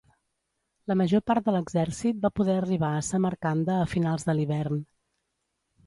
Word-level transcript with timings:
La 0.91 0.95
major 1.01 1.23
part 1.33 1.45
de 1.51 1.55
l'exèrcit 1.57 2.25
va 2.25 2.33
poder 2.41 2.57
arribar 2.63 2.91
a 2.95 3.05
Samarcanda 3.11 3.79
a 3.79 3.87
finals 3.97 4.31
de 4.31 4.39
l'hivern. 4.41 4.85